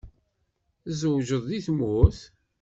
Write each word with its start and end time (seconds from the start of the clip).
Tzewǧeḍ 0.87 1.43
deg 1.51 1.63
tmurt? 1.65 2.19